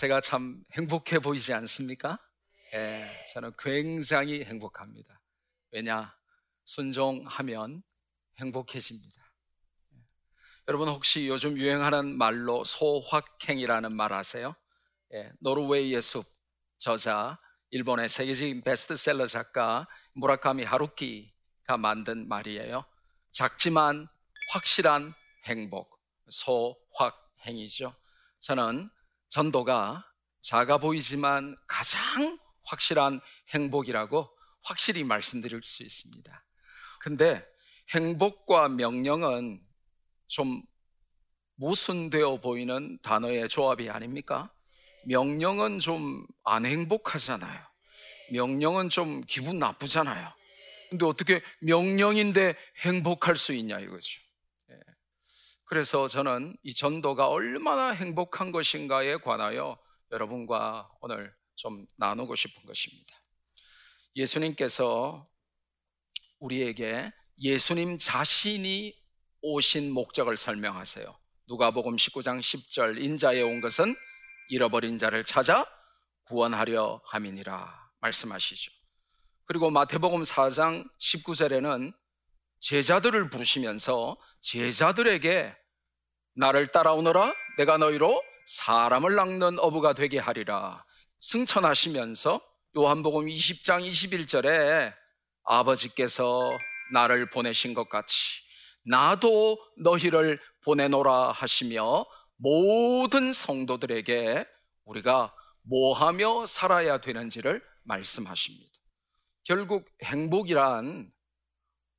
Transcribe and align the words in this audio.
제가 0.00 0.22
참 0.22 0.64
행복해 0.72 1.18
보이지 1.18 1.52
않습니까? 1.52 2.18
예, 2.72 3.06
저는 3.34 3.52
굉장히 3.58 4.42
행복합니다. 4.42 5.20
왜냐? 5.72 6.16
순종하면 6.64 7.82
행복해집니다. 8.38 9.30
예. 9.92 9.98
여러분 10.68 10.88
혹시 10.88 11.28
요즘 11.28 11.58
유행하는 11.58 12.16
말로 12.16 12.64
소확행이라는 12.64 13.94
말 13.94 14.14
아세요? 14.14 14.56
예, 15.12 15.32
노르웨이의 15.38 16.00
숲 16.00 16.24
저자 16.78 17.38
일본의 17.68 18.08
세계적인 18.08 18.62
베스트셀러 18.62 19.26
작가 19.26 19.86
무라카미 20.14 20.64
하루키가 20.64 21.76
만든 21.76 22.26
말이에요. 22.26 22.86
작지만 23.32 24.08
확실한 24.50 25.12
행복, 25.44 26.00
소확행이죠. 26.30 27.94
저는 28.38 28.88
전도가 29.30 30.04
작아 30.42 30.78
보이지만 30.78 31.54
가장 31.66 32.38
확실한 32.64 33.20
행복이라고 33.54 34.28
확실히 34.62 35.04
말씀드릴 35.04 35.60
수 35.62 35.82
있습니다. 35.82 36.44
근데 37.00 37.44
행복과 37.94 38.68
명령은 38.68 39.60
좀 40.28 40.62
모순되어 41.56 42.40
보이는 42.40 42.98
단어의 43.02 43.48
조합이 43.48 43.90
아닙니까? 43.90 44.52
명령은 45.06 45.78
좀 45.78 46.26
안 46.44 46.66
행복하잖아요. 46.66 47.60
명령은 48.32 48.88
좀 48.88 49.22
기분 49.26 49.58
나쁘잖아요. 49.58 50.32
근데 50.88 51.04
어떻게 51.06 51.42
명령인데 51.60 52.56
행복할 52.80 53.36
수 53.36 53.52
있냐 53.54 53.78
이거죠. 53.78 54.20
예. 55.70 55.72
그래서 55.72 56.08
저는 56.08 56.56
이 56.64 56.74
전도가 56.74 57.28
얼마나 57.28 57.90
행복한 57.90 58.50
것인가에 58.50 59.18
관하여 59.18 59.78
여러분과 60.10 60.90
오늘 61.00 61.32
좀 61.54 61.86
나누고 61.96 62.34
싶은 62.34 62.64
것입니다. 62.64 63.14
예수님께서 64.16 65.28
우리에게 66.40 67.12
예수님 67.40 67.98
자신이 67.98 69.00
오신 69.42 69.92
목적을 69.92 70.36
설명하세요. 70.36 71.16
누가복음 71.46 71.94
19장 71.94 72.40
10절 72.40 73.00
인자에 73.00 73.40
온 73.42 73.60
것은 73.60 73.94
잃어버린 74.48 74.98
자를 74.98 75.22
찾아 75.22 75.64
구원하려 76.24 77.00
함이니라 77.04 77.90
말씀하시죠. 78.00 78.72
그리고 79.44 79.70
마태복음 79.70 80.22
4장 80.22 80.90
19절에는 80.98 81.94
제자들을 82.58 83.30
부르시면서 83.30 84.16
제자들에게 84.40 85.59
나를 86.40 86.68
따라오너라 86.68 87.34
내가 87.58 87.76
너희로 87.76 88.22
사람을 88.46 89.14
낚는 89.14 89.58
어부가 89.58 89.92
되게 89.92 90.18
하리라 90.18 90.86
승천하시면서 91.20 92.40
요한복음 92.78 93.26
20장 93.26 93.86
21절에 93.86 94.94
아버지께서 95.44 96.50
나를 96.94 97.28
보내신 97.28 97.74
것 97.74 97.90
같이 97.90 98.40
나도 98.86 99.58
너희를 99.82 100.40
보내노라 100.64 101.32
하시며 101.32 102.06
모든 102.36 103.34
성도들에게 103.34 104.46
우리가 104.86 105.34
뭐 105.60 105.92
하며 105.92 106.46
살아야 106.46 107.02
되는지를 107.02 107.62
말씀하십니다. 107.82 108.72
결국 109.44 109.84
행복이란 110.02 111.12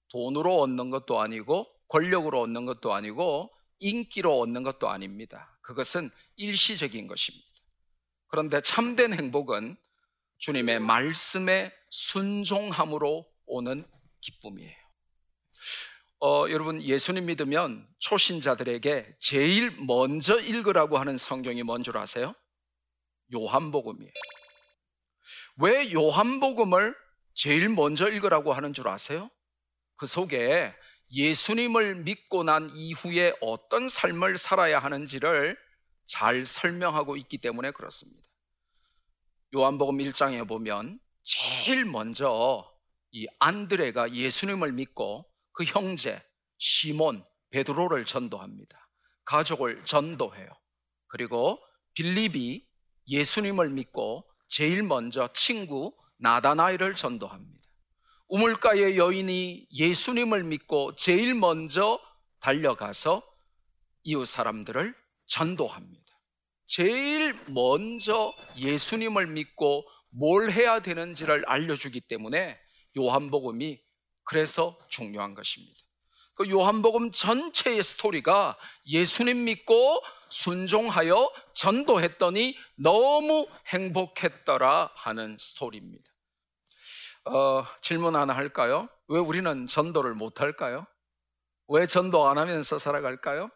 돈으로 0.09 0.61
얻는 0.61 0.89
것도 0.89 1.21
아니고 1.21 1.67
권력으로 1.89 2.41
얻는 2.41 2.65
것도 2.65 2.91
아니고 2.91 3.51
인기로 3.81 4.39
얻는 4.39 4.63
것도 4.63 4.89
아닙니다. 4.89 5.57
그것은 5.61 6.09
일시적인 6.37 7.07
것입니다. 7.07 7.45
그런데 8.27 8.61
참된 8.61 9.13
행복은 9.13 9.75
주님의 10.37 10.79
말씀에 10.79 11.73
순종함으로 11.89 13.29
오는 13.45 13.85
기쁨이에요. 14.21 14.81
어, 16.23 16.45
여러분 16.49 16.81
예수님 16.81 17.25
믿으면 17.25 17.87
초신자들에게 17.99 19.15
제일 19.19 19.71
먼저 19.85 20.39
읽으라고 20.39 20.97
하는 20.97 21.17
성경이 21.17 21.63
뭔 21.63 21.83
줄 21.83 21.97
아세요? 21.97 22.33
요한복음이에요. 23.33 24.11
왜 25.57 25.91
요한복음을 25.91 26.95
제일 27.33 27.69
먼저 27.69 28.07
읽으라고 28.07 28.53
하는 28.53 28.73
줄 28.73 28.87
아세요? 28.87 29.29
그 29.95 30.05
속에 30.05 30.73
예수님을 31.11 32.03
믿고 32.03 32.43
난 32.43 32.69
이후에 32.73 33.33
어떤 33.41 33.89
삶을 33.89 34.37
살아야 34.37 34.79
하는지를 34.79 35.57
잘 36.05 36.45
설명하고 36.45 37.17
있기 37.17 37.37
때문에 37.37 37.71
그렇습니다. 37.71 38.21
요한복음 39.53 39.97
1장에 39.97 40.47
보면 40.47 40.99
제일 41.23 41.85
먼저 41.85 42.71
이 43.11 43.27
안드레가 43.39 44.13
예수님을 44.13 44.71
믿고 44.71 45.29
그 45.51 45.65
형제 45.65 46.23
시몬 46.57 47.25
베드로를 47.49 48.05
전도합니다. 48.05 48.89
가족을 49.25 49.83
전도해요. 49.83 50.47
그리고 51.07 51.59
빌립이 51.93 52.65
예수님을 53.09 53.69
믿고 53.69 54.25
제일 54.47 54.83
먼저 54.83 55.29
친구 55.33 55.93
나다나이를 56.17 56.95
전도합니다. 56.95 57.60
우물가의 58.31 58.97
여인이 58.97 59.67
예수님을 59.73 60.45
믿고 60.45 60.95
제일 60.95 61.35
먼저 61.35 61.99
달려가서 62.39 63.21
이웃 64.03 64.23
사람들을 64.23 64.95
전도합니다. 65.27 66.05
제일 66.65 67.37
먼저 67.49 68.33
예수님을 68.57 69.27
믿고 69.27 69.85
뭘 70.11 70.49
해야 70.49 70.79
되는지를 70.79 71.43
알려주기 71.45 71.99
때문에 71.99 72.57
요한복음이 72.97 73.81
그래서 74.23 74.79
중요한 74.87 75.33
것입니다. 75.33 75.77
그 76.33 76.49
요한복음 76.49 77.11
전체의 77.11 77.83
스토리가 77.83 78.57
예수님 78.87 79.43
믿고 79.43 80.01
순종하여 80.29 81.29
전도했더니 81.53 82.55
너무 82.77 83.45
행복했더라 83.67 84.91
하는 84.95 85.35
스토리입니다. 85.37 86.09
어, 87.25 87.63
질문 87.81 88.15
하나 88.15 88.33
할까요? 88.33 88.89
왜 89.07 89.19
우리는 89.19 89.67
전도를 89.67 90.15
못 90.15 90.41
할까요? 90.41 90.85
왜 91.67 91.85
전도 91.85 92.27
안 92.27 92.37
하면서 92.37 92.79
살아갈까요? 92.79 93.49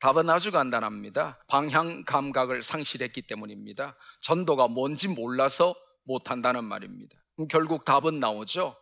답은 0.00 0.30
아주 0.30 0.52
간단합니다. 0.52 1.38
방향 1.48 2.04
감각을 2.04 2.62
상실했기 2.62 3.22
때문입니다. 3.22 3.96
전도가 4.20 4.68
뭔지 4.68 5.08
몰라서 5.08 5.74
못한다는 6.04 6.64
말입니다. 6.64 7.18
결국 7.50 7.84
답은 7.84 8.20
나오죠. 8.20 8.76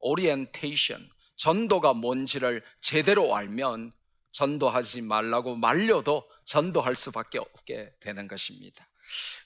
오리엔테이션. 0.00 1.08
전도가 1.36 1.94
뭔지를 1.94 2.62
제대로 2.80 3.34
알면 3.34 3.92
전도하지 4.38 5.02
말라고 5.02 5.56
말려도 5.56 6.30
전도할 6.44 6.94
수밖에 6.94 7.40
없게 7.40 7.92
되는 7.98 8.28
것입니다. 8.28 8.86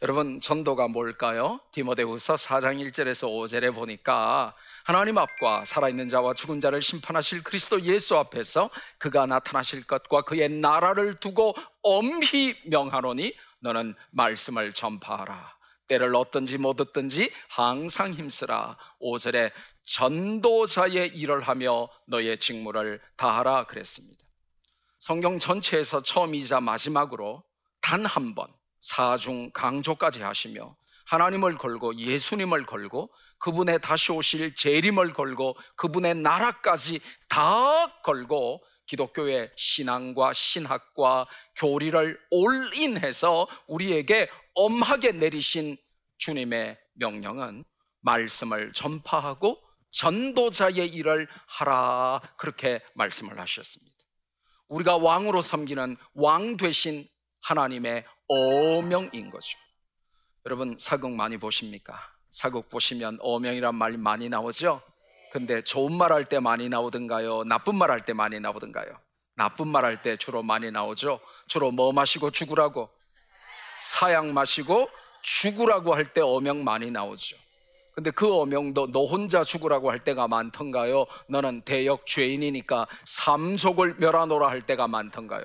여러분 0.03 0.38
전도가 0.38 0.88
뭘까요? 0.88 1.60
디모데후서 1.72 2.34
4장 2.34 2.78
1절에서 2.78 3.26
5절에 3.28 3.75
보니까 3.75 4.54
하나님 4.84 5.16
앞과 5.16 5.64
살아있는 5.64 6.08
자와 6.10 6.34
죽은 6.34 6.60
자를 6.60 6.82
심판하실 6.82 7.42
그리스도 7.42 7.81
예수 7.82 8.19
앞에서 8.19 8.69
그가 8.98 9.25
나타나실 9.25 9.86
것과 9.86 10.22
그의 10.22 10.50
나라를 10.50 11.14
두고 11.14 11.54
엄히 11.82 12.54
명하노니 12.66 13.34
너는 13.60 13.94
말씀을 14.10 14.75
전파하라 14.75 15.56
때를 15.86 16.14
얻든지 16.14 16.58
못 16.58 16.78
얻든지 16.78 17.32
항상 17.49 18.12
힘쓰라 18.12 18.76
5절에 19.00 19.52
전도자의 19.84 21.16
일을 21.16 21.40
하며 21.40 21.88
너의 22.06 22.37
직무를 22.38 23.00
다하라 23.16 23.64
그랬습니다 23.64 24.22
성경 25.02 25.40
전체에서 25.40 26.00
처음이자 26.00 26.60
마지막으로 26.60 27.43
단 27.81 28.06
한 28.06 28.37
번 28.37 28.46
사중 28.78 29.50
강조까지 29.50 30.22
하시며 30.22 30.76
하나님을 31.06 31.58
걸고 31.58 31.96
예수님을 31.96 32.66
걸고 32.66 33.12
그분의 33.40 33.81
다시 33.81 34.12
오실 34.12 34.54
재림을 34.54 35.12
걸고 35.12 35.56
그분의 35.75 36.14
나라까지 36.14 37.00
다 37.28 38.00
걸고 38.02 38.62
기독교의 38.87 39.50
신앙과 39.56 40.32
신학과 40.34 41.26
교리를 41.56 42.20
올인해서 42.31 43.49
우리에게 43.66 44.31
엄하게 44.54 45.12
내리신 45.12 45.78
주님의 46.19 46.78
명령은 46.94 47.64
말씀을 48.02 48.72
전파하고 48.72 49.60
전도자의 49.90 50.87
일을 50.87 51.26
하라 51.49 52.20
그렇게 52.37 52.81
말씀을 52.94 53.40
하셨습니다. 53.40 53.91
우리가 54.72 54.96
왕으로 54.96 55.42
섬기는 55.42 55.96
왕 56.14 56.56
되신 56.56 57.06
하나님의 57.42 58.04
어명인 58.28 59.28
거죠. 59.30 59.58
여러분 60.46 60.76
사극 60.78 61.12
많이 61.12 61.36
보십니까? 61.36 61.94
사극 62.30 62.70
보시면 62.70 63.19
어명이란 63.20 63.74
말 63.74 63.98
많이 63.98 64.28
나오죠? 64.30 64.80
근데 65.30 65.62
좋은 65.62 65.92
말 65.92 66.12
할 66.12 66.24
때 66.24 66.40
많이 66.40 66.69
나오던가요? 66.70 67.44
나쁜 67.44 67.74
말 67.76 67.90
할 67.90 68.02
때 68.02 68.12
많이 68.14 68.40
나오던가요? 68.40 68.98
나쁜 69.36 69.69
말 69.69 69.84
할 69.84 70.00
때 70.02 70.16
주로 70.16 70.42
많이 70.42 70.70
나오죠? 70.70 71.20
주로 71.46 71.70
뭐 71.70 71.92
마시고 71.92 72.30
죽으라고? 72.30 72.88
사약 73.82 74.26
마시고 74.28 74.88
죽으라고 75.22 75.94
할 75.94 76.12
때 76.14 76.22
어명 76.22 76.64
많이 76.64 76.90
나오죠. 76.90 77.36
근데 77.94 78.10
그 78.10 78.32
어명도 78.34 78.90
너 78.90 79.04
혼자 79.04 79.44
죽으라고 79.44 79.90
할 79.90 80.02
때가 80.02 80.26
많던가요? 80.28 81.06
너는 81.28 81.62
대역 81.62 82.06
죄인이니까 82.06 82.86
삼족을 83.04 83.96
멸하노라 83.98 84.48
할 84.48 84.62
때가 84.62 84.88
많던가요? 84.88 85.44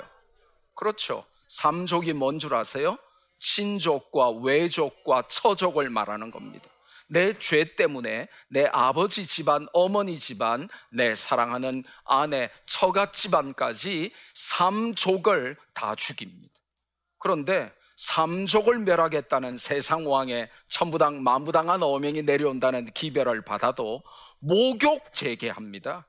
그렇죠. 0.76 1.26
삼족이 1.50 2.14
뭔 2.14 2.40
줄 2.40 2.54
아세요? 2.56 2.98
친족과 3.40 4.30
외족과 4.32 5.24
처족을 5.28 5.90
말하는 5.90 6.32
겁니다. 6.32 6.70
내 7.10 7.34
죄 7.40 7.76
때문에 7.76 8.28
내 8.50 8.66
아버지 8.74 9.26
집안, 9.26 9.66
어머니 9.74 10.18
집안, 10.18 10.68
내 10.92 11.16
사랑하는 11.16 11.84
아내, 12.04 12.50
처가 12.66 13.12
집안까지 13.12 14.12
삼족을 14.34 15.56
다 15.74 15.96
죽입니다. 15.96 16.54
그런데 17.20 17.72
삼족을 17.98 18.80
멸하겠다는 18.80 19.58
세상 19.58 20.10
왕의 20.10 20.50
천부당 20.68 21.24
만부당한 21.24 21.82
어명이 21.84 22.22
내려온다는 22.22 22.86
기별을 22.86 23.42
받아도 23.42 24.04
목욕 24.40 25.14
재개합니다. 25.14 26.08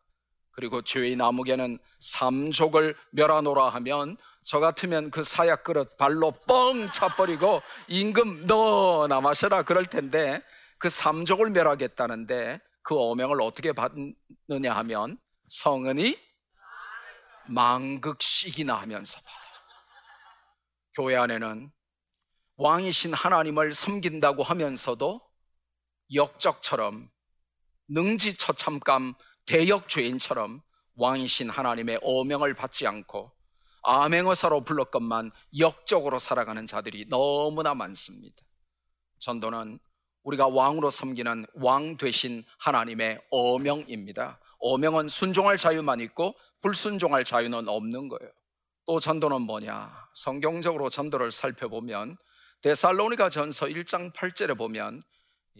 그리고 0.53 0.83
죄인 0.83 1.21
아무개는 1.21 1.79
삼족을 2.01 2.95
멸하노라 3.13 3.71
하면 3.71 4.17
저 4.43 4.61
같으면 4.61 5.11
그 5.11 5.23
사약 5.23 5.65
그릇 5.65 5.97
발로 5.97 6.33
뻥 6.47 6.91
차버리고 6.91 7.63
임금 7.89 8.47
너나 8.47 9.21
마셔라 9.21 9.63
그럴 9.63 9.87
텐데 9.87 10.43
그 10.79 10.89
삼족을 10.89 11.51
멸하겠다는데 11.51 12.61
그 12.83 12.99
어명을 12.99 13.41
어떻게 13.41 13.73
받느냐 13.73 14.75
하면 14.77 15.19
성은이 15.49 16.19
망극씩이나 17.47 18.75
하면서 18.75 19.21
받아. 19.21 19.49
교회 20.95 21.17
안에는 21.17 21.71
왕이신 22.59 23.15
하나님을 23.15 23.73
섬긴다고 23.73 24.43
하면서도 24.43 25.21
역적처럼 26.13 27.09
능지처참감 27.89 29.15
대역죄인처럼 29.47 30.61
왕이신 30.97 31.51
하나님의 31.51 32.01
어명을 32.03 32.55
받지 32.55 32.87
않고 32.87 33.31
암행어사로 33.85 34.63
불렀건만 34.65 35.31
역적으로 35.57 36.19
살아가는 36.19 36.67
자들이 36.67 37.09
너무나 37.09 37.75
많습니다. 37.75 38.37
전도는 39.21 39.79
우리가 40.25 40.49
왕으로 40.49 40.91
섬기는 40.91 41.47
왕 41.55 41.97
되신 41.97 42.45
하나님의 42.59 43.21
어명입니다. 43.31 44.41
어명은 44.59 45.07
순종할 45.07 45.57
자유만 45.57 46.01
있고 46.01 46.35
불순종할 46.61 47.23
자유는 47.23 47.69
없는 47.69 48.09
거예요. 48.09 48.33
또 48.85 48.99
전도는 48.99 49.43
뭐냐? 49.43 50.09
성경적으로 50.13 50.91
전도를 50.91 51.31
살펴보면 51.31 52.19
데살로니가 52.63 53.29
전서 53.31 53.67
1장 53.67 54.13
8절에 54.13 54.57
보면 54.57 55.03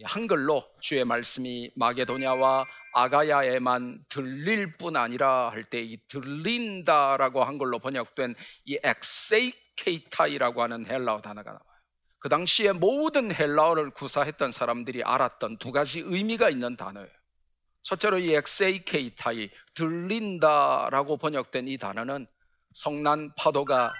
한글로 0.03 0.63
주의 0.79 1.03
말씀이 1.03 1.71
마게도냐와 1.75 2.65
아가야에만 2.93 4.05
들릴 4.09 4.77
뿐 4.77 4.95
아니라 4.95 5.49
할 5.49 5.63
때 5.65 5.81
이 5.83 5.97
들린다라고 6.07 7.43
한글로 7.43 7.79
번역된 7.79 8.35
이 8.65 8.79
ἐξήχηται라고 8.83 10.63
하는 10.63 10.85
헬라어 10.85 11.21
단어가 11.21 11.51
나와요. 11.51 11.63
그 12.19 12.27
당시에 12.29 12.71
모든 12.73 13.33
헬라어를 13.33 13.91
구사했던 13.91 14.51
사람들이 14.51 15.03
알았던 15.03 15.57
두 15.57 15.71
가지 15.71 15.99
의미가 15.99 16.49
있는 16.49 16.75
단어예요. 16.75 17.07
첫째로 17.81 18.19
이 18.19 18.33
엑세이케이타이 18.35 19.49
들린다라고 19.73 21.17
번역된 21.17 21.67
이 21.69 21.77
단어는 21.77 22.27
성난 22.73 23.33
파도가 23.35 23.93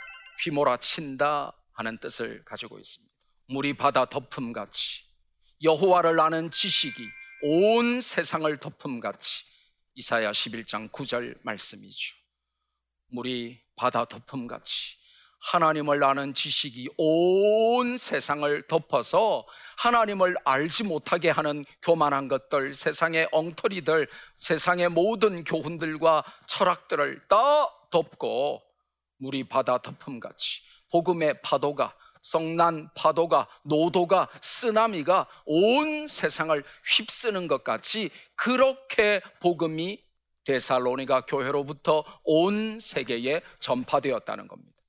휘몰아친다 0.44 1.54
하는 1.80 1.98
뜻을 1.98 2.44
가지고 2.44 2.78
있습니다. 2.78 3.16
물이 3.48 3.78
바다 3.78 4.04
덮음같이 4.06 5.02
여호와를 5.64 6.20
아는 6.20 6.52
지식이 6.52 7.08
온 7.44 8.02
세상을 8.02 8.58
덮음같이 8.58 9.46
이사야 9.96 10.32
11장 10.32 10.92
9절 10.92 11.40
말씀이죠. 11.42 12.18
물이 13.08 13.62
바다 13.78 14.04
덮음같이 14.04 14.98
하나님을 15.40 16.04
아는 16.04 16.34
지식이 16.34 16.90
온 16.98 17.98
세상을 17.98 18.68
덮어서 18.68 19.48
하나님을 19.78 20.36
알지 20.44 20.84
못하게 20.84 21.30
하는 21.30 21.64
교만한 21.82 22.28
것들, 22.28 22.74
세상의 22.74 23.30
엉터리들, 23.32 24.10
세상의 24.36 24.90
모든 24.90 25.46
교훈들과 25.46 26.26
철학들을 26.46 27.28
다 27.30 27.70
덮고 27.90 28.62
물이 29.20 29.46
바다 29.46 29.82
덮음같이 29.82 30.62
복음의 30.92 31.42
파도가 31.42 31.96
성난 32.22 32.90
파도가 32.96 33.48
노도가 33.64 34.28
쓰나미가 34.42 35.28
온 35.46 36.08
세상을 36.08 36.64
휩쓰는 36.84 37.48
것 37.48 37.64
같이 37.64 38.10
그렇게 38.36 39.22
복음이 39.40 40.04
데살로니가 40.44 41.22
교회로부터 41.22 42.04
온 42.24 42.80
세계에 42.80 43.42
전파되었다는 43.60 44.48
겁니다. 44.48 44.80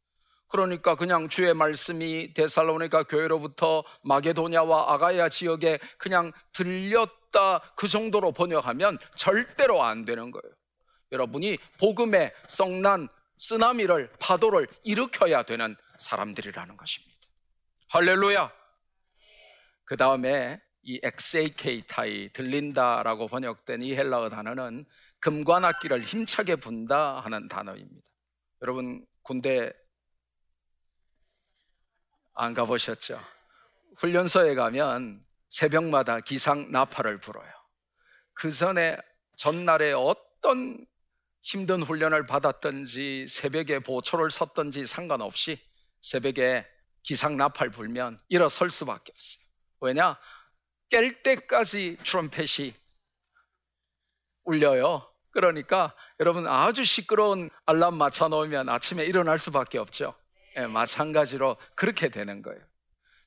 그러니까 0.49 0.97
그냥 0.97 1.29
주의 1.29 1.55
말씀이 1.55 2.35
데살로니가 2.35 3.05
교회로부터 3.05 3.85
마게도냐와 4.03 4.93
아가야 4.93 5.29
지역에 5.29 5.79
그냥 5.97 6.33
들렸다 6.53 7.61
그 7.77 7.87
정도로 7.87 8.33
번역하면 8.33 8.99
절대로 9.15 9.83
안 9.83 10.05
되는 10.05 10.33
거예요. 10.33 10.53
여러분이 11.13 11.59
복음의 11.79 12.33
성난 12.49 13.09
쓰나미를 13.37 14.11
파도를 14.19 14.67
일으켜야 14.83 15.43
되는 15.45 15.77
사람들이라는 16.01 16.77
것입니다. 16.77 17.17
할렐루야. 17.89 18.53
그 19.85 19.97
다음에 19.97 20.61
이 20.83 21.01
엑세이케이 21.03 21.87
타이 21.87 22.33
들린다라고 22.33 23.27
번역된 23.27 23.83
이 23.83 23.95
헬라어 23.95 24.31
단어는 24.31 24.87
금관 25.19 25.65
악기를 25.65 26.01
힘차게 26.01 26.57
분다 26.57 27.21
하는 27.21 27.49
단어입니다. 27.49 28.09
여러분 28.63 29.05
군대 29.23 29.73
안 32.35 32.55
가보셨죠? 32.55 33.21
훈련소에 33.97 34.55
가면 34.55 35.25
새벽마다 35.49 36.21
기상 36.21 36.71
나팔을 36.71 37.21
불어요. 37.21 37.53
그 38.33 38.51
전에 38.51 38.97
전날에 39.37 39.93
어떤 39.93 40.87
힘든 41.43 41.83
훈련을 41.83 42.27
받았든지 42.27 43.27
새벽에 43.29 43.81
보초를 43.81 44.31
섰든지 44.31 44.87
상관없이 44.87 45.61
새벽에 46.01 46.67
기상 47.03 47.37
나팔 47.37 47.71
불면 47.71 48.19
일어설 48.29 48.71
수밖에 48.71 49.13
없어요. 49.13 49.43
왜냐? 49.81 50.19
깰 50.91 51.23
때까지 51.23 51.99
트럼펫이 52.05 52.75
울려요. 54.45 55.07
그러니까 55.31 55.95
여러분 56.19 56.47
아주 56.47 56.85
시끄러운 56.85 57.51
알람 57.67 57.95
맞춰 57.95 58.29
놓으면 58.29 58.69
아침에 58.69 59.05
일어날 59.05 59.39
수밖에 59.39 59.79
없죠. 59.79 60.15
네, 60.57 60.67
마찬가지로 60.67 61.57
그렇게 61.77 62.09
되는 62.09 62.43
거예요. 62.43 62.61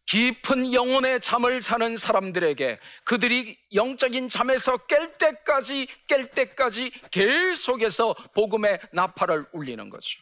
깊은 0.06 0.74
영혼의 0.74 1.22
잠을 1.22 1.62
자는 1.62 1.96
사람들에게 1.96 2.80
그들이 3.06 3.58
영적인 3.74 4.28
잠에서 4.28 4.76
깰 4.76 5.18
때까지 5.18 5.88
깰 6.08 6.34
때까지 6.34 6.92
계속해서 7.10 8.14
복음의 8.36 8.82
나팔을 8.92 9.48
울리는 9.54 9.90
거죠. 9.90 10.22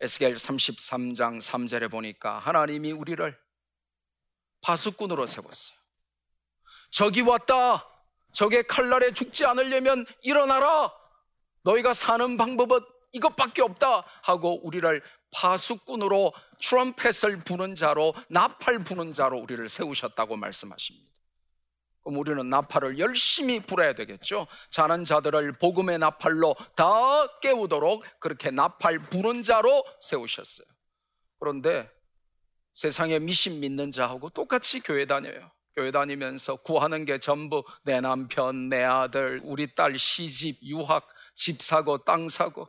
에스겔 0.00 0.34
33장 0.34 1.38
3절에 1.38 1.90
보니까 1.90 2.38
하나님이 2.38 2.92
우리를 2.92 3.38
파수꾼으로 4.62 5.26
세웠어요. 5.26 5.78
적이 6.90 7.22
왔다. 7.22 7.86
적의 8.32 8.66
칼날에 8.66 9.12
죽지 9.12 9.44
않으려면 9.44 10.06
일어나라. 10.22 10.92
너희가 11.62 11.92
사는 11.92 12.36
방법은 12.36 12.80
이것밖에 13.12 13.62
없다 13.62 14.04
하고 14.22 14.64
우리를 14.66 15.02
파수꾼으로 15.32 16.32
트럼펫을 16.60 17.44
부는 17.44 17.74
자로 17.74 18.14
나팔 18.28 18.84
부는 18.84 19.12
자로 19.12 19.38
우리를 19.38 19.68
세우셨다고 19.68 20.36
말씀하십니다. 20.36 21.10
그럼 22.02 22.18
우리는 22.18 22.48
나팔을 22.48 22.98
열심히 22.98 23.60
불어야 23.60 23.94
되겠죠. 23.94 24.46
자는 24.70 25.04
자들을 25.04 25.58
복음의 25.58 25.98
나팔로 25.98 26.56
다 26.74 26.84
깨우도록 27.40 28.04
그렇게 28.20 28.50
나팔 28.50 29.10
부는 29.10 29.42
자로 29.42 29.84
세우셨어요. 30.00 30.66
그런데 31.38 31.90
세상에 32.72 33.18
미신 33.18 33.60
믿는 33.60 33.90
자하고 33.90 34.30
똑같이 34.30 34.80
교회 34.80 35.06
다녀요. 35.06 35.50
교회 35.74 35.90
다니면서 35.90 36.56
구하는 36.56 37.04
게 37.04 37.18
전부 37.18 37.64
내 37.84 38.00
남편, 38.00 38.68
내 38.68 38.82
아들, 38.82 39.40
우리 39.44 39.74
딸 39.74 39.96
시집, 39.96 40.62
유학, 40.62 41.06
집 41.34 41.62
사고, 41.62 41.98
땅 41.98 42.28
사고, 42.28 42.68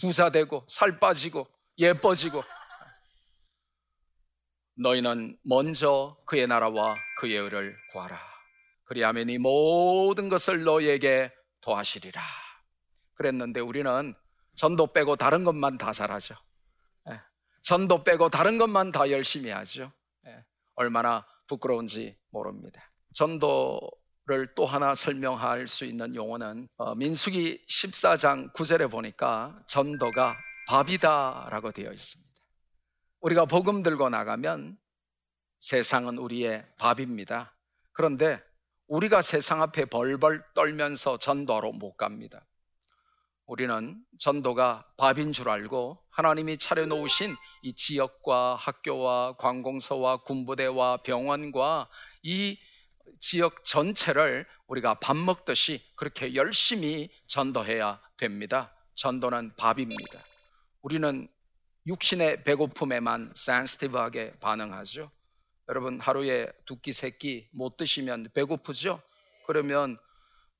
부자 0.00 0.30
되고, 0.30 0.64
살 0.68 0.98
빠지고, 0.98 1.46
예뻐지고. 1.78 2.42
너희는 4.76 5.38
먼저 5.44 6.16
그의 6.26 6.46
나라와 6.46 6.94
그의 7.18 7.36
의를 7.36 7.76
구하라. 7.92 8.29
그리하면 8.90 9.28
이 9.28 9.38
모든 9.38 10.28
것을 10.28 10.64
너희에게 10.64 11.32
도하시리라. 11.60 12.20
그랬는데 13.14 13.60
우리는 13.60 14.14
전도 14.56 14.88
빼고 14.88 15.14
다른 15.14 15.44
것만 15.44 15.78
다 15.78 15.92
잘하죠. 15.92 16.34
예. 17.08 17.20
전도 17.62 18.02
빼고 18.02 18.30
다른 18.30 18.58
것만 18.58 18.90
다 18.90 19.08
열심히 19.08 19.50
하죠. 19.50 19.92
얼마나 20.74 21.24
부끄러운지 21.46 22.18
모릅니다. 22.30 22.90
전도를 23.14 24.54
또 24.56 24.66
하나 24.66 24.96
설명할 24.96 25.68
수 25.68 25.84
있는 25.84 26.12
용어는 26.16 26.68
어, 26.76 26.96
민수기 26.96 27.64
14장 27.68 28.52
9절에 28.52 28.90
보니까 28.90 29.62
전도가 29.68 30.36
밥이다라고 30.68 31.70
되어 31.70 31.92
있습니다. 31.92 32.28
우리가 33.20 33.44
복음 33.44 33.84
들고 33.84 34.08
나가면 34.08 34.78
세상은 35.60 36.18
우리의 36.18 36.66
밥입니다. 36.76 37.54
그런데 37.92 38.49
우리가 38.90 39.22
세상 39.22 39.62
앞에 39.62 39.84
벌벌 39.84 40.42
떨면서 40.52 41.16
전도로 41.16 41.70
못 41.70 41.96
갑니다. 41.96 42.44
우리는 43.46 44.04
전도가 44.18 44.84
밥인 44.96 45.32
줄 45.32 45.48
알고 45.48 46.02
하나님이 46.10 46.58
차려놓으신 46.58 47.36
이 47.62 47.72
지역과 47.72 48.56
학교와 48.56 49.36
관공서와 49.36 50.22
군부대와 50.22 51.02
병원과 51.02 51.88
이 52.24 52.58
지역 53.20 53.64
전체를 53.64 54.44
우리가 54.66 54.94
밥 54.94 55.16
먹듯이 55.16 55.80
그렇게 55.94 56.34
열심히 56.34 57.10
전도해야 57.28 58.00
됩니다. 58.16 58.74
전도는 58.94 59.54
밥입니다. 59.54 60.18
우리는 60.82 61.28
육신의 61.86 62.42
배고픔에만 62.42 63.34
센스티브하게 63.36 64.32
반응하죠. 64.40 65.12
여러분 65.70 66.00
하루에 66.00 66.50
두 66.66 66.80
끼, 66.80 66.90
세 66.92 67.10
끼 67.16 67.48
못 67.52 67.76
드시면 67.76 68.30
배고프죠? 68.34 69.00
그러면 69.46 69.98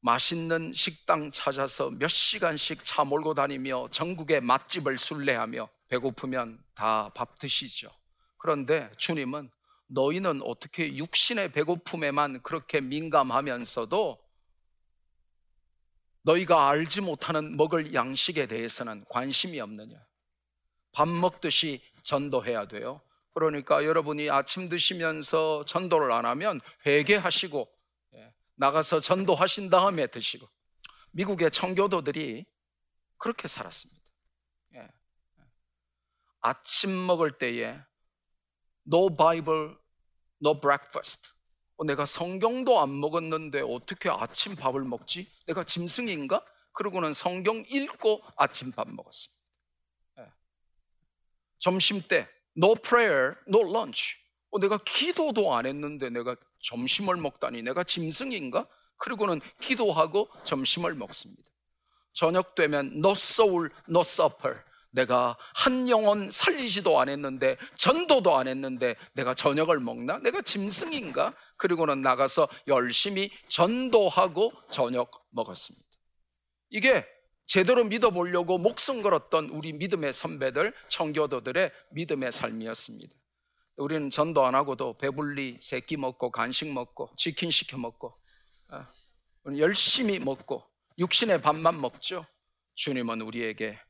맛있는 0.02 0.73
식당 0.73 1.31
찾아서 1.31 1.90
몇 1.90 2.09
시간씩 2.09 2.85
차 2.85 3.05
몰고 3.05 3.35
다니며 3.35 3.88
전국의 3.90 4.40
맛집을 4.40 4.97
순례하며 4.99 5.69
배고프면 5.88 6.62
다 6.75 7.11
밥 7.14 7.38
드시죠. 7.38 7.90
그런데 8.38 8.90
주님은 8.97 9.50
너희는 9.88 10.43
어떻게 10.45 10.95
육신의 10.97 11.52
배고픔에만 11.52 12.43
그렇게 12.43 12.81
민감하면서도 12.81 14.19
너희가 16.23 16.69
알지 16.69 17.00
못하는 17.00 17.57
먹을 17.57 17.93
양식에 17.93 18.47
대해서는 18.47 19.05
관심이 19.11 19.61
없느냐? 19.61 19.97
밥 20.93 21.09
먹듯이 21.09 21.83
전도해야 22.05 22.69
돼요. 22.69 23.00
그러니까 23.32 23.84
여러분이 23.84 24.30
아침 24.30 24.68
드시면서 24.68 25.64
전도를 25.64 26.12
안 26.12 26.26
하면 26.26 26.60
회개하시고 26.87 27.68
예, 28.14 28.34
나가서 28.56 29.00
전도하신 29.00 29.70
다음에 29.70 30.06
드시고 30.08 30.49
미국의 31.12 31.50
청교도들이 31.50 32.44
그렇게 33.16 33.49
살았습니다. 33.49 34.00
예. 34.75 34.88
아침 36.40 37.06
먹을 37.06 37.38
때에 37.38 37.78
no 38.92 39.14
Bible, 39.14 39.76
no 40.42 40.60
breakfast. 40.60 41.30
어, 41.76 41.84
내가 41.84 42.06
성경도 42.06 42.80
안 42.80 42.99
먹었는데 42.99 43.60
어떻게 43.60 44.10
아침 44.10 44.56
밥을 44.56 44.82
먹지? 44.82 45.30
내가 45.46 45.64
짐승인가? 45.64 46.44
그러고는 46.72 47.12
성경 47.12 47.64
읽고 47.68 48.22
아침 48.37 48.72
밥 48.72 48.88
먹었습니다. 48.88 49.40
예. 50.18 50.32
점심 51.58 52.02
때 52.02 52.28
no 52.57 52.75
prayer, 52.75 53.37
no 53.49 53.61
lunch. 53.61 54.19
어, 54.50 54.59
내가 54.59 54.78
기도도 54.78 55.54
안 55.54 55.66
했는데 55.66 56.11
내가 56.11 56.37
점심을 56.62 57.16
먹다니 57.16 57.62
내가 57.62 57.85
짐승인가? 57.85 58.66
그리고는 58.97 59.40
기도하고 59.61 60.28
점심을 60.45 60.95
먹습니다. 60.95 61.42
저녁 62.12 62.54
되면 62.54 62.92
no 62.97 63.12
soul, 63.12 63.71
no 63.88 64.00
supper. 64.00 64.59
내가 64.92 65.37
한 65.54 65.88
영혼 65.88 66.30
살리지도 66.30 67.00
안 67.00 67.09
했는데 67.09 67.57
전도도 67.76 68.37
안 68.37 68.49
했는데 68.49 68.97
내가 69.12 69.35
저녁을 69.35 69.78
먹나? 69.78 70.19
내가 70.19 70.42
짐승인가? 70.42 71.35
그리고는 71.57 72.02
나가서 72.02 72.49
열심히 72.66 73.30
전도하고 73.49 74.52
저녁 74.69 75.25
먹었습니다. 75.30 75.87
이게 76.71 77.07
제대로 77.50 77.83
믿어보려고 77.83 78.59
목숨 78.59 79.02
걸었던 79.02 79.49
우리 79.49 79.73
믿음의 79.73 80.12
선배들, 80.12 80.73
청교도들의 80.87 81.73
믿음의 81.90 82.30
삶이었습니다. 82.30 83.12
우리는 83.78 84.09
전도 84.09 84.47
안 84.47 84.54
하고도 84.54 84.97
배불리 84.99 85.59
새끼 85.61 85.97
먹고 85.97 86.30
간식 86.30 86.73
먹고 86.73 87.11
치킨 87.16 87.50
시켜 87.50 87.76
먹고 87.76 88.14
어, 88.69 88.87
열심히 89.59 90.21
먹고 90.21 90.64
육신의 90.97 91.42
밥만 91.42 91.80
먹죠. 91.80 92.25
주님은 92.76 93.21
우리에게 93.21 93.80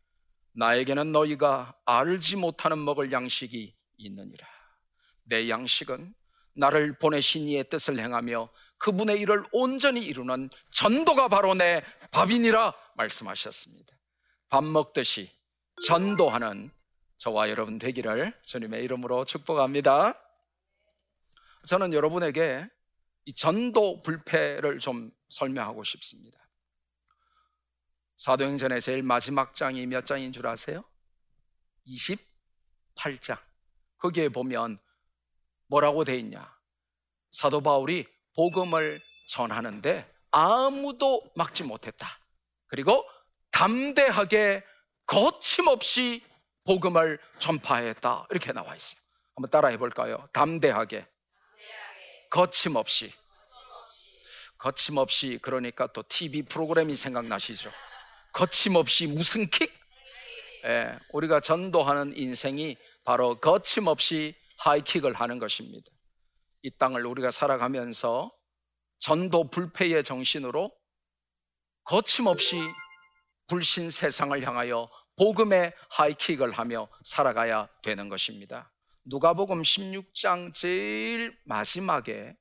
나에게는 0.54 1.12
너희가 1.12 1.76
알지 1.84 2.36
못하는 2.36 2.82
먹을 2.82 3.12
양식이 3.12 3.76
있느니라. 3.98 4.48
내 5.24 5.50
양식은 5.50 6.14
나를 6.54 6.98
보내신 6.98 7.46
이의 7.46 7.68
뜻을 7.68 7.98
행하며 7.98 8.48
그분의 8.78 9.20
일을 9.20 9.44
온전히 9.52 10.00
이루는 10.00 10.48
전도가 10.72 11.28
바로 11.28 11.54
내 11.54 11.84
밥이니라 12.10 12.74
말씀하셨습니다. 13.00 13.96
밥 14.48 14.64
먹듯이 14.64 15.30
전도하는 15.86 16.70
저와 17.16 17.50
여러분 17.50 17.78
되기를 17.78 18.38
주님의 18.42 18.84
이름으로 18.84 19.24
축복합니다. 19.24 20.14
저는 21.66 21.92
여러분에게 21.92 22.68
이 23.26 23.34
전도 23.34 24.02
불패를 24.02 24.78
좀 24.78 25.10
설명하고 25.28 25.84
싶습니다. 25.84 26.38
사도행전의 28.16 28.80
제일 28.80 29.02
마지막 29.02 29.54
장이 29.54 29.86
몇 29.86 30.04
장인 30.04 30.32
줄 30.32 30.46
아세요? 30.46 30.84
28장. 31.86 33.38
거기에 33.98 34.28
보면 34.28 34.78
뭐라고 35.68 36.04
돼 36.04 36.16
있냐? 36.18 36.54
사도 37.30 37.60
바울이 37.62 38.06
복음을 38.34 39.00
전하는데 39.28 40.10
아무도 40.30 41.22
막지 41.36 41.62
못했다. 41.62 42.19
그리고 42.70 43.04
담대하게 43.50 44.64
거침없이 45.06 46.24
복음을 46.64 47.18
전파했다. 47.38 48.28
이렇게 48.30 48.52
나와 48.52 48.74
있어요. 48.74 49.00
한번 49.34 49.50
따라해 49.50 49.76
볼까요? 49.76 50.28
담대하게. 50.32 51.06
거침없이. 52.30 53.12
거침없이 54.56 55.38
그러니까 55.42 55.88
또 55.88 56.04
TV 56.06 56.42
프로그램이 56.42 56.94
생각나시죠? 56.94 57.72
거침없이 58.32 59.06
무슨 59.06 59.48
킥? 59.48 59.72
예, 60.64 60.96
우리가 61.12 61.40
전도하는 61.40 62.16
인생이 62.16 62.76
바로 63.04 63.40
거침없이 63.40 64.36
하이킥을 64.58 65.14
하는 65.14 65.38
것입니다. 65.38 65.90
이 66.62 66.70
땅을 66.76 67.06
우리가 67.06 67.30
살아가면서 67.30 68.30
전도 68.98 69.48
불패의 69.48 70.04
정신으로 70.04 70.70
거침없이 71.90 72.56
불신 73.48 73.90
세상을 73.90 74.40
향하여 74.46 74.88
복음의 75.18 75.72
하이킥을 75.90 76.52
하며 76.52 76.88
살아가야 77.02 77.68
되는 77.82 78.08
것입니다. 78.08 78.70
누가복음 79.06 79.62
16장 79.62 80.54
제일 80.54 81.36
마지막에 81.42 82.36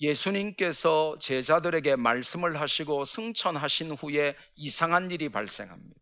예수님께서 0.00 1.16
제자들에게 1.20 1.94
말씀을 1.94 2.60
하시고 2.60 3.04
승천하신 3.04 3.92
후에 3.92 4.34
이상한 4.56 5.12
일이 5.12 5.28
발생합니다. 5.28 6.00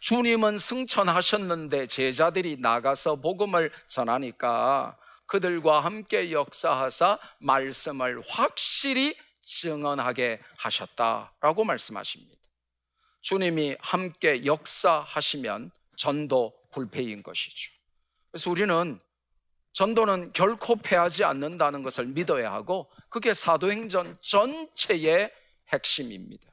주님은 0.00 0.58
승천하셨는데 0.58 1.86
제자들이 1.86 2.56
나가서 2.56 3.20
복음을 3.20 3.70
전하니까 3.86 4.98
그들과 5.26 5.78
함께 5.78 6.32
역사하사 6.32 7.20
말씀을 7.38 8.20
확실히 8.26 9.14
증언하게 9.42 10.40
하셨다라고 10.58 11.64
말씀하십니다. 11.64 12.40
주님이 13.20 13.76
함께 13.80 14.44
역사하시면 14.44 15.70
전도 15.96 16.52
불패인 16.72 17.22
것이죠. 17.22 17.72
그래서 18.30 18.50
우리는 18.50 18.98
전도는 19.72 20.32
결코 20.32 20.76
패하지 20.76 21.24
않는다는 21.24 21.82
것을 21.82 22.06
믿어야 22.06 22.52
하고 22.52 22.90
그게 23.08 23.32
사도행전 23.32 24.18
전체의 24.20 25.32
핵심입니다. 25.72 26.50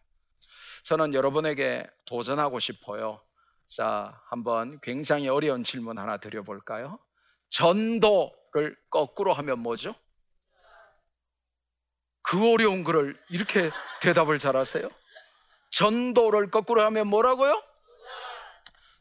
저는 0.84 1.14
여러분에게 1.14 1.86
도전하고 2.06 2.60
싶어요. 2.60 3.22
자, 3.66 4.20
한번 4.30 4.80
굉장히 4.82 5.28
어려운 5.28 5.64
질문 5.64 6.00
하나 6.00 6.18
드려볼까요? 6.18 7.00
전도를 7.50 8.78
거꾸로 8.90 9.34
하면 9.34 9.60
뭐죠? 9.60 9.94
그 12.22 12.54
어려운 12.54 12.84
글을 12.84 13.18
이렇게 13.30 13.72
대답을 14.02 14.40
잘하세요? 14.40 14.90
전도를 15.72 16.50
거꾸로 16.50 16.84
하면 16.84 17.08
뭐라고요? 17.08 17.62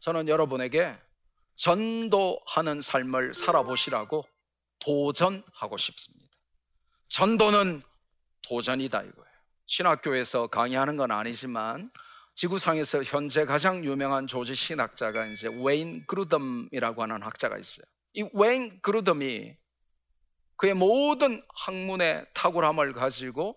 저는 0.01 0.29
여러분에게 0.29 0.97
전도하는 1.57 2.81
삶을 2.81 3.35
살아보시라고 3.35 4.25
도전하고 4.79 5.77
싶습니다. 5.77 6.29
전도는 7.09 7.83
도전이다 8.43 9.03
이거예요. 9.03 9.29
신학교에서 9.67 10.47
강의하는 10.47 10.97
건 10.97 11.11
아니지만 11.11 11.91
지구상에서 12.35 13.03
현재 13.03 13.45
가장 13.45 13.85
유명한 13.85 14.27
조지 14.29 14.55
신학자가 14.55 15.27
이제 15.27 15.49
웨인 15.63 16.07
그루덤이라고 16.07 17.03
하는 17.03 17.23
학자가 17.23 17.59
있어요. 17.59 17.85
이 18.15 18.29
웨인 18.33 18.81
그루덤이 18.81 19.57
그의 20.59 20.75
모든 20.75 21.43
학문의 21.55 22.27
탁월함을 22.35 22.93
가지고 22.93 23.57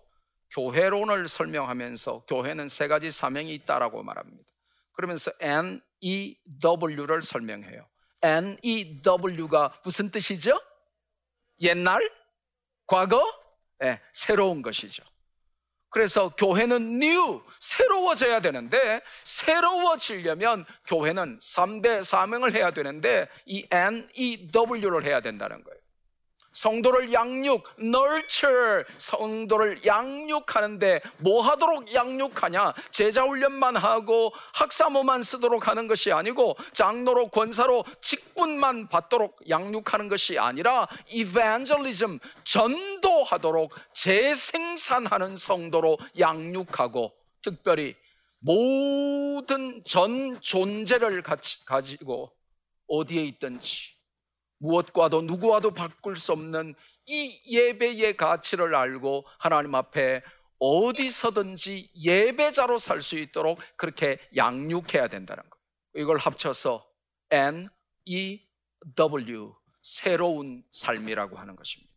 교회론을 0.54 1.28
설명하면서 1.28 2.24
교회는 2.26 2.68
세 2.68 2.88
가지 2.88 3.10
사명이 3.10 3.52
있다라고 3.54 4.02
말합니다. 4.02 4.44
그러면서 4.92 5.30
NEW를 5.40 7.22
설명해요. 7.22 7.86
NEW가 8.22 9.80
무슨 9.84 10.10
뜻이죠? 10.10 10.60
옛날? 11.60 12.08
과거? 12.86 13.22
네, 13.80 14.00
새로운 14.12 14.62
것이죠. 14.62 15.02
그래서 15.88 16.28
교회는 16.36 17.02
new, 17.02 17.42
새로워져야 17.58 18.40
되는데, 18.40 19.02
새로워지려면 19.24 20.64
교회는 20.86 21.38
3대 21.40 22.04
사명을 22.04 22.54
해야 22.54 22.70
되는데, 22.70 23.28
이 23.44 23.66
NEW를 23.70 25.04
해야 25.04 25.20
된다는 25.20 25.62
거예요. 25.64 25.81
성도를 26.52 27.12
양육, 27.12 27.64
nurture, 27.78 28.84
성도를 28.98 29.84
양육하는데 29.84 31.00
뭐 31.18 31.40
하도록 31.42 31.92
양육하냐? 31.92 32.74
제자 32.90 33.24
훈련만 33.24 33.76
하고 33.76 34.32
학사모만 34.54 35.22
쓰도록 35.22 35.66
하는 35.68 35.88
것이 35.88 36.12
아니고 36.12 36.56
장로로 36.72 37.28
권사로 37.28 37.84
직분만 38.00 38.88
받도록 38.88 39.48
양육하는 39.48 40.08
것이 40.08 40.38
아니라 40.38 40.86
evangelism, 41.08 42.18
전도하도록 42.44 43.72
재생산하는 43.94 45.36
성도로 45.36 45.98
양육하고 46.18 47.12
특별히 47.42 47.96
모든 48.38 49.82
전 49.84 50.40
존재를 50.40 51.22
가지고 51.64 52.32
어디에 52.88 53.22
있든지 53.24 54.01
무엇과도 54.62 55.22
누구와도 55.22 55.72
바꿀 55.72 56.16
수 56.16 56.32
없는 56.32 56.74
이 57.06 57.40
예배의 57.50 58.16
가치를 58.16 58.74
알고 58.74 59.26
하나님 59.38 59.74
앞에 59.74 60.22
어디서든지 60.58 61.90
예배자로 62.00 62.78
살 62.78 63.02
수 63.02 63.18
있도록 63.18 63.58
그렇게 63.76 64.18
양육해야 64.36 65.08
된다는 65.08 65.42
거예요. 65.42 65.62
이걸 65.96 66.18
합쳐서 66.18 66.86
N, 67.30 67.68
E, 68.04 68.40
W, 68.94 69.54
새로운 69.82 70.62
삶이라고 70.70 71.36
하는 71.36 71.56
것입니다. 71.56 71.92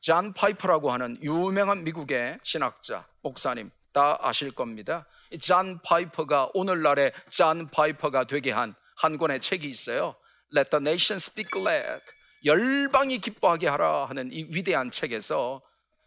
잔 0.00 0.32
파이퍼라고 0.32 0.92
하는 0.92 1.18
유명한 1.22 1.82
미국의 1.82 2.38
신학자, 2.44 3.08
목사님 3.22 3.70
다 3.92 4.16
아실 4.20 4.52
겁니다. 4.52 5.08
잔 5.40 5.80
파이퍼가 5.82 6.50
오늘날의 6.54 7.12
잔 7.30 7.68
파이퍼가 7.70 8.24
되게 8.28 8.52
한 8.52 8.74
한 8.96 9.18
권의 9.18 9.40
책이 9.40 9.66
있어요. 9.66 10.16
Let 10.54 10.70
the 10.70 10.80
nations 10.80 11.16
be 11.16 11.50
glad. 11.50 12.02
열방이 12.44 13.18
기뻐하게 13.18 13.68
하라 13.68 14.06
하는 14.06 14.30
이 14.32 14.46
위대한 14.50 14.90
책에서 14.90 15.62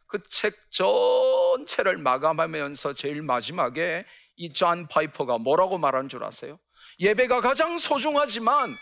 그 0.07 0.19
책 0.29 0.55
전체를 0.71 1.97
마감하면서 1.97 2.93
제일 2.93 3.21
마지막에 3.21 4.05
이 4.37 4.53
존 4.53 4.87
파이퍼가 4.87 5.37
뭐라고 5.37 5.77
말하는 5.77 6.07
줄 6.09 6.23
아세요? 6.23 6.57
예배가 6.99 7.41
가장 7.41 7.77
소중하지만 7.77 8.73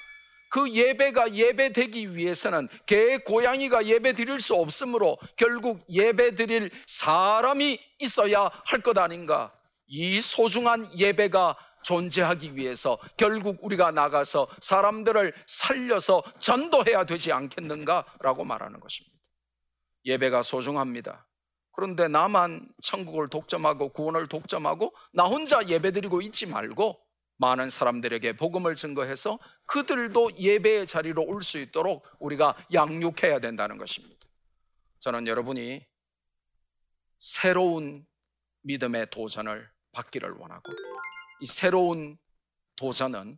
그 0.49 0.71
예배가 0.71 1.33
예배되기 1.33 2.15
위해서는 2.15 2.69
개 2.85 3.17
고양이가 3.17 3.85
예배 3.85 4.13
드릴 4.13 4.39
수 4.39 4.55
없으므로 4.55 5.17
결국 5.35 5.83
예배 5.89 6.35
드릴 6.35 6.69
사람이 6.85 7.79
있어야 7.99 8.49
할 8.65 8.81
것 8.81 8.97
아닌가? 8.97 9.51
이 9.87 10.21
소중한 10.21 10.87
예배가 10.97 11.57
존재하기 11.83 12.55
위해서 12.55 12.97
결국 13.17 13.57
우리가 13.61 13.91
나가서 13.91 14.47
사람들을 14.61 15.33
살려서 15.45 16.23
전도해야 16.39 17.05
되지 17.05 17.31
않겠는가라고 17.31 18.43
말하는 18.43 18.79
것입니다. 18.79 19.17
예배가 20.05 20.41
소중합니다. 20.43 21.27
그런데 21.71 22.07
나만 22.07 22.67
천국을 22.81 23.29
독점하고 23.29 23.89
구원을 23.93 24.27
독점하고 24.27 24.95
나 25.13 25.25
혼자 25.25 25.65
예배드리고 25.67 26.21
있지 26.21 26.47
말고 26.47 26.99
많은 27.37 27.69
사람들에게 27.69 28.35
복음을 28.35 28.73
증거해서 28.75 29.37
그들도 29.67 30.37
예배의 30.39 30.87
자리로 30.87 31.23
올 31.23 31.41
수 31.43 31.59
있도록 31.59 32.03
우리가 32.19 32.57
양육해야 32.73 33.39
된다는 33.39 33.77
것입니다. 33.77 34.17
저는 34.99 35.27
여러분이 35.27 35.85
새로운 37.19 38.05
믿음의 38.63 39.11
도전을 39.11 39.69
받기를 39.91 40.31
원하고 40.31 40.71
이 41.39 41.45
새로운 41.45 42.17
도전은 42.75 43.37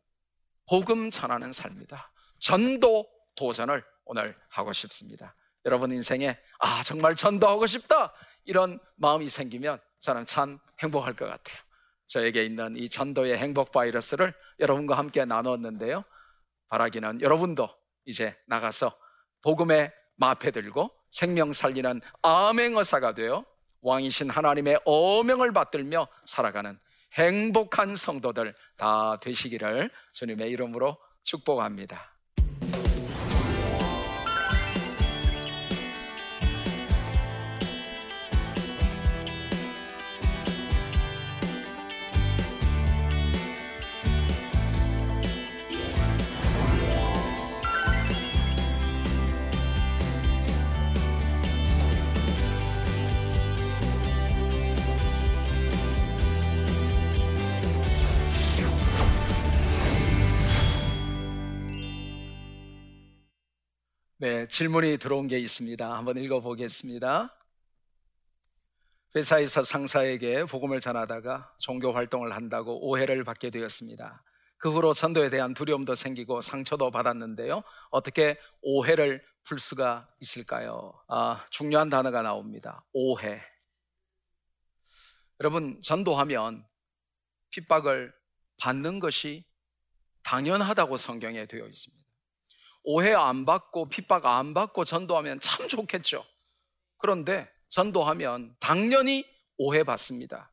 복음 0.70 1.10
전하는 1.10 1.52
삶이다. 1.52 2.12
전도 2.40 3.10
도전을 3.36 3.84
오늘 4.06 4.36
하고 4.50 4.74
싶습니다. 4.74 5.36
여러분 5.66 5.92
인생에 5.92 6.38
아 6.60 6.82
정말 6.84 7.16
전도하고 7.16 7.66
싶다 7.68 8.14
이런 8.46 8.80
마음이 8.96 9.30
생기면 9.30 9.80
저는 10.00 10.26
참 10.26 10.60
행복할 10.80 11.16
것 11.16 11.26
같아요. 11.26 11.58
저에게 12.08 12.44
있는 12.44 12.76
이 12.76 12.90
전도의 12.90 13.38
행복 13.38 13.72
바이러스를 13.72 14.34
여러분과 14.60 14.98
함께 14.98 15.26
나눴는데요. 15.26 16.04
바라기는 16.70 17.22
여러분도 17.22 17.70
이제 18.06 18.36
나가서 18.48 18.98
복음의 19.44 19.92
마패 20.16 20.52
들고 20.52 20.92
생명 21.12 21.54
살리는 21.54 22.02
암행어사가 22.22 23.14
되어 23.14 23.46
왕이신 23.82 24.30
하나님의 24.30 24.82
어명을 24.86 25.52
받들며 25.54 26.08
살아가는 26.26 26.80
행복한 27.14 27.96
성도들 27.96 28.54
다 28.78 29.20
되시기를 29.20 29.90
주님의 30.14 30.50
이름으로 30.52 30.98
축복합니다. 31.24 32.19
네, 64.22 64.46
질문이 64.50 64.98
들어온 64.98 65.30
게 65.30 65.40
있습니다. 65.40 65.96
한번 65.96 66.18
읽어보겠습니다. 66.18 67.34
회사에서 69.16 69.64
상사에게 69.64 70.44
복음을 70.44 70.82
전하다가 70.82 71.56
종교 71.58 71.94
활동을 71.94 72.36
한다고 72.36 72.86
오해를 72.86 73.24
받게 73.24 73.50
되었습니다. 73.50 74.22
그 74.58 74.74
후로 74.74 74.92
전도에 74.92 75.30
대한 75.30 75.54
두려움도 75.54 75.96
생기고 75.96 76.42
상처도 76.42 76.92
받았는데요. 76.92 77.64
어떻게 77.92 78.38
오해를 78.62 79.24
풀 79.46 79.58
수가 79.58 80.10
있을까요? 80.20 81.02
아, 81.08 81.48
중요한 81.50 81.88
단어가 81.88 82.22
나옵니다. 82.22 82.86
오해. 82.92 83.42
여러분, 85.40 85.80
전도하면 85.82 86.68
핍박을 87.52 88.14
받는 88.60 89.00
것이 89.00 89.46
당연하다고 90.24 90.98
성경에 90.98 91.46
되어 91.46 91.66
있습니다. 91.66 91.99
오해 92.84 93.14
안 93.14 93.46
받고 93.46 93.90
핍박 93.90 94.26
안 94.26 94.54
받고 94.54 94.86
전도하면 94.86 95.40
참 95.40 95.68
좋겠죠. 95.68 96.26
그런데 96.98 97.50
전도하면 97.70 98.56
당연히 98.60 99.26
오해받습니다. 99.58 100.52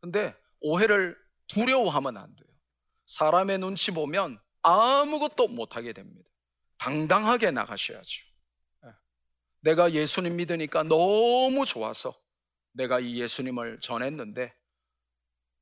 근데 0.00 0.34
오해를 0.60 1.16
두려워하면 1.48 2.16
안 2.16 2.34
돼요. 2.34 2.48
사람의 3.06 3.58
눈치 3.58 3.92
보면 3.92 4.40
아무것도 4.62 5.48
못하게 5.48 5.92
됩니다. 5.92 6.28
당당하게 6.78 7.50
나가셔야죠. 7.50 8.24
예. 8.84 8.90
내가 9.60 9.92
예수님 9.92 10.36
믿으니까 10.36 10.82
너무 10.82 11.64
좋아서 11.64 12.18
내가 12.72 13.00
이 13.00 13.20
예수님을 13.20 13.80
전했는데 13.80 14.54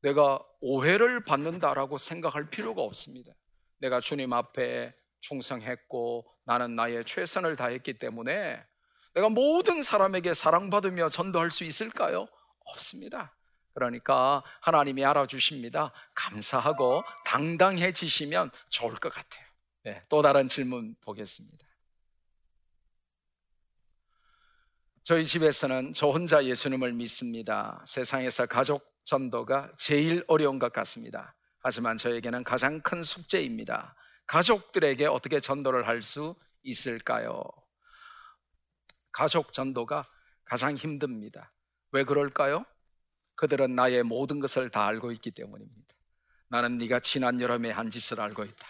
내가 0.00 0.44
오해를 0.60 1.24
받는다라고 1.24 1.98
생각할 1.98 2.50
필요가 2.50 2.82
없습니다. 2.82 3.32
내가 3.78 4.00
주님 4.00 4.32
앞에 4.32 4.94
충성했고 5.24 6.26
나는 6.44 6.76
나의 6.76 7.04
최선을 7.04 7.56
다했기 7.56 7.98
때문에 7.98 8.62
내가 9.14 9.28
모든 9.28 9.82
사람에게 9.82 10.34
사랑받으며 10.34 11.08
전도할 11.08 11.50
수 11.50 11.64
있을까요? 11.64 12.26
없습니다. 12.66 13.34
그러니까 13.72 14.42
하나님이 14.60 15.04
알아주십니다. 15.04 15.92
감사하고 16.14 17.02
당당해지시면 17.24 18.50
좋을 18.68 18.94
것 18.94 19.12
같아요. 19.12 19.44
네, 19.84 20.02
또 20.08 20.22
다른 20.22 20.48
질문 20.48 20.94
보겠습니다. 21.02 21.66
저희 25.02 25.24
집에서는 25.24 25.92
저 25.92 26.08
혼자 26.08 26.44
예수님을 26.44 26.92
믿습니다. 26.94 27.82
세상에서 27.86 28.46
가족 28.46 28.90
전도가 29.04 29.70
제일 29.76 30.24
어려운 30.28 30.58
것 30.58 30.72
같습니다. 30.72 31.34
하지만 31.60 31.98
저에게는 31.98 32.42
가장 32.44 32.80
큰 32.80 33.02
숙제입니다. 33.02 33.94
가족들에게 34.26 35.06
어떻게 35.06 35.40
전도를 35.40 35.86
할 35.86 36.02
수 36.02 36.34
있을까요? 36.62 37.44
가족 39.12 39.52
전도가 39.52 40.08
가장 40.44 40.76
힘듭니다. 40.76 41.52
왜 41.92 42.04
그럴까요? 42.04 42.64
그들은 43.36 43.74
나의 43.74 44.02
모든 44.02 44.40
것을 44.40 44.70
다 44.70 44.86
알고 44.86 45.12
있기 45.12 45.30
때문입니다. 45.30 45.94
나는 46.48 46.78
네가 46.78 47.00
지난 47.00 47.40
여름에 47.40 47.70
한 47.70 47.90
짓을 47.90 48.20
알고 48.20 48.44
있다. 48.44 48.66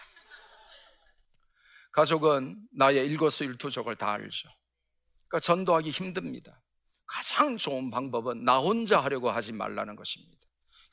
가족은 1.91 2.67
나의 2.73 3.07
일거수일투족을 3.07 3.95
다 3.95 4.11
알죠. 4.11 4.49
그러니까 5.27 5.39
전도하기 5.39 5.89
힘듭니다. 5.91 6.61
가장 7.05 7.57
좋은 7.57 7.89
방법은 7.91 8.43
나 8.43 8.59
혼자 8.59 8.99
하려고 9.01 9.29
하지 9.29 9.53
말라는 9.53 9.95
것입니다. 9.95 10.45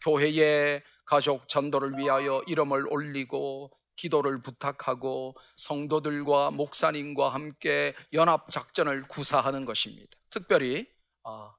교회에 0.03 0.83
가족 1.05 1.49
전도를 1.49 1.99
위하여 1.99 2.43
이름을 2.47 2.87
올리고 2.89 3.71
기도를 4.03 4.43
부탁하고 4.43 5.37
성도들과 5.57 6.51
목사님과 6.51 7.29
함께 7.29 7.95
연합 8.13 8.51
작전을 8.51 9.03
구사하는 9.03 9.65
것입니다. 9.65 10.11
특별히 10.29 10.89
아, 11.23 11.55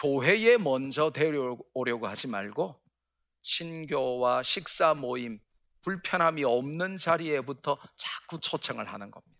교회에 0.00 0.58
먼저 0.58 1.10
데려오려고 1.10 2.06
하지 2.06 2.28
말고 2.28 2.80
신교와 3.42 4.44
식사 4.44 4.94
모임 4.94 5.40
불편함이 5.82 6.44
없는 6.44 6.98
자리에부터 6.98 7.78
자꾸 7.96 8.38
초청을 8.38 8.92
하는 8.92 9.10
겁니다. 9.10 9.36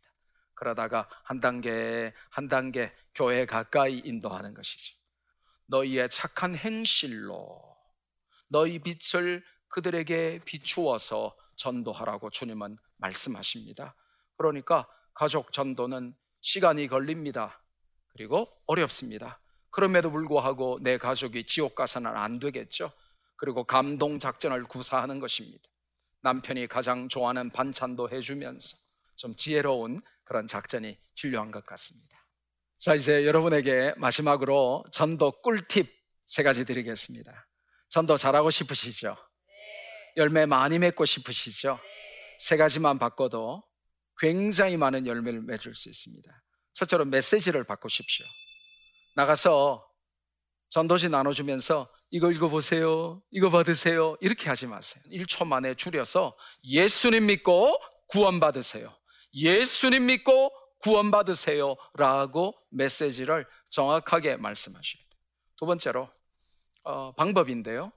그러다가 0.55 1.09
한 1.23 1.39
단계 1.39 2.13
한 2.29 2.49
단계 2.49 2.93
교회 3.15 3.47
가까이 3.47 4.03
인도하는 4.05 4.53
것이죠. 4.55 4.97
너희의 5.67 6.09
착한 6.09 6.57
행실로 6.57 7.63
너희 8.49 8.81
빛을 8.81 9.45
그들에게 9.69 10.41
비추어서 10.45 11.37
전도하라고 11.59 12.31
주님은 12.31 12.79
말씀하십니다. 12.97 13.95
그러니까 14.37 14.89
가족 15.13 15.53
전도는 15.53 16.15
시간이 16.41 16.89
걸립니다. 16.89 17.63
그리고 18.09 18.49
어렵습니다. 18.67 19.41
그럼에도 19.71 20.11
불구하고 20.11 20.79
내 20.81 20.97
가족이 20.97 21.45
지옥 21.45 21.75
가서는 21.75 22.17
안 22.17 22.39
되겠죠. 22.39 22.91
그리고 23.37 23.65
감동 23.65 24.19
작전을 24.19 24.65
구사하는 24.65 25.21
것입니다. 25.21 25.63
남편이 26.23 26.67
가장 26.67 27.09
좋아하는 27.09 27.51
반찬도 27.51 28.11
해주면서 28.11 28.77
좀 29.15 29.37
지혜로운 29.37 30.03
그런 30.25 30.47
작전이 30.47 30.99
필요한 31.15 31.51
것 31.51 31.65
같습니다. 31.65 32.19
자, 32.77 32.95
이제 32.95 33.27
여러분에게 33.27 33.95
마지막으로 33.97 34.85
전도 34.93 35.43
꿀팁 35.43 35.93
세 36.27 36.43
가지 36.43 36.65
드리겠습니다. 36.65 37.49
전도 37.89 38.17
잘하고 38.17 38.51
싶으시죠? 38.51 39.17
열매 40.19 40.47
많이 40.47 40.79
맺고 40.81 41.05
싶으시죠? 41.05 41.79
세 42.41 42.57
가지만 42.57 42.99
바꿔도 42.99 43.63
굉장히 44.19 44.77
많은 44.77 45.07
열매를 45.07 45.43
맺을 45.43 45.75
수 45.75 45.89
있습니다. 45.89 46.43
첫째로 46.75 47.05
메시지를 47.05 47.63
바꾸십시오. 47.65 48.27
나가서 49.15 49.89
전도지 50.71 51.09
나눠주면서 51.09 51.89
이거 52.11 52.33
읽어보세요. 52.33 53.23
이거 53.31 53.49
받으세요. 53.49 54.17
이렇게 54.21 54.49
하지 54.49 54.67
마세요. 54.67 55.03
1초 55.09 55.47
만에 55.47 55.75
줄여서 55.75 56.37
예수님 56.65 57.27
믿고 57.27 57.79
구원받으세요. 58.09 58.93
예수님 59.35 60.07
믿고 60.07 60.51
구원받으세요. 60.81 61.77
라고 61.95 62.55
메시지를 62.71 63.47
정확하게 63.71 64.37
말씀하셔야 64.37 65.01
돼요. 65.01 65.21
두 65.57 65.67
번째로, 65.67 66.11
어, 66.83 67.13
방법인데요. 67.13 67.93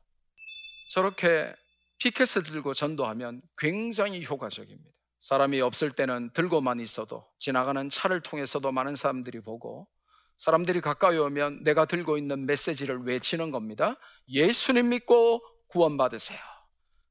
저렇게 0.94 1.54
피켓을 2.02 2.42
들고 2.42 2.74
전도하면 2.74 3.44
굉장히 3.56 4.26
효과적입니다. 4.26 4.90
사람이 5.20 5.62
없을 5.62 5.92
때는 5.92 6.32
들고만 6.34 6.80
있어도 6.80 7.30
지나가는 7.38 7.88
차를 7.90 8.22
통해서도 8.22 8.72
많은 8.72 8.96
사람들이 8.96 9.42
보고 9.42 9.88
사람들이 10.38 10.82
가까이 10.82 11.16
오면 11.20 11.64
내가 11.64 11.86
들고 11.86 12.18
있는 12.18 12.48
메시지를 12.48 13.04
외치는 13.04 13.52
겁니다. 13.52 14.00
예수님 14.28 14.90
믿고 14.90 15.44
구원받으세요. 15.68 16.40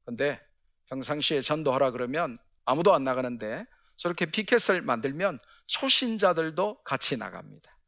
근데 0.03 0.41
평상시에 0.89 1.39
전도하라 1.39 1.91
그러면 1.91 2.37
아무도 2.65 2.93
안 2.93 3.05
나가는데 3.05 3.63
저렇게 3.95 4.25
피켓을 4.25 4.81
만들면 4.81 5.39
초신자들도 5.67 6.83
같이 6.83 7.15
나갑니다. 7.15 7.79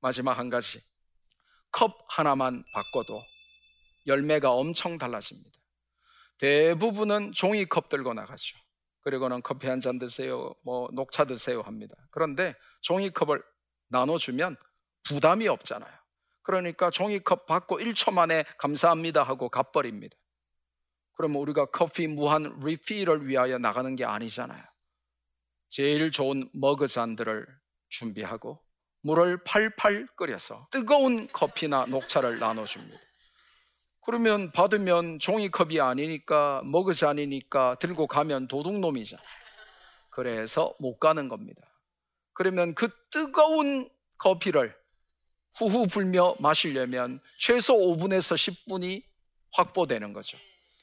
마지막 0.00 0.38
한 0.38 0.48
가지. 0.48 0.80
컵 1.70 1.98
하나만 2.08 2.64
바꿔도 2.72 3.20
열매가 4.06 4.52
엄청 4.52 4.96
달라집니다. 4.96 5.59
대부분은 6.40 7.32
종이컵 7.32 7.88
들고 7.90 8.14
나가죠. 8.14 8.56
그리고는 9.02 9.42
커피 9.42 9.68
한 9.68 9.80
잔 9.80 9.98
드세요, 9.98 10.54
뭐 10.62 10.88
녹차 10.92 11.24
드세요 11.24 11.60
합니다. 11.62 11.94
그런데 12.10 12.54
종이컵을 12.82 13.42
나눠주면 13.88 14.56
부담이 15.04 15.48
없잖아요. 15.48 15.92
그러니까 16.42 16.90
종이컵 16.90 17.46
받고 17.46 17.78
1초 17.78 18.12
만에 18.12 18.44
감사합니다 18.58 19.22
하고 19.22 19.48
갚버립니다. 19.48 20.16
그러면 21.12 21.42
우리가 21.42 21.66
커피 21.66 22.06
무한 22.06 22.58
리필을 22.64 23.28
위하여 23.28 23.58
나가는 23.58 23.94
게 23.94 24.04
아니잖아요. 24.04 24.62
제일 25.68 26.10
좋은 26.10 26.48
머그 26.54 26.88
잔들을 26.88 27.46
준비하고 27.90 28.62
물을 29.02 29.42
팔팔 29.44 30.08
끓여서 30.16 30.68
뜨거운 30.70 31.28
커피나 31.28 31.86
녹차를 31.86 32.38
나눠줍니다. 32.38 33.09
그러면 34.02 34.50
받으면 34.50 35.18
종이컵이 35.18 35.80
아니니까 35.80 36.62
머그 36.64 36.94
잔이니까 36.94 37.76
들고 37.80 38.06
가면 38.06 38.48
도둑놈이잖아요. 38.48 39.26
그래서 40.10 40.74
못 40.80 40.98
가는 40.98 41.28
겁니다. 41.28 41.62
그러면 42.32 42.74
그 42.74 42.88
뜨거운 43.10 43.88
커피를 44.18 44.74
후후 45.54 45.86
불며 45.86 46.34
마시려면 46.38 47.20
최소 47.38 47.74
5분에서 47.74 48.36
10분이 48.36 49.02
확보되는 49.52 50.12
거죠. 50.12 50.38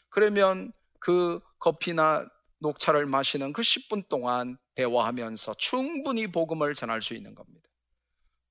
그러면 0.10 0.72
그 1.00 1.40
커피나 1.60 2.28
녹차를 2.60 3.06
마시는 3.06 3.54
그 3.54 3.62
10분 3.62 4.10
동안 4.10 4.58
대화하면서 4.76 5.56
충분히 5.56 6.28
복음을 6.28 6.74
전할 6.76 7.02
수 7.02 7.14
있는 7.14 7.36
겁니다. 7.36 7.70